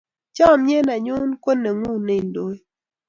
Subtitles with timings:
[0.35, 2.57] chamiet nenyun ko nengu ne indoi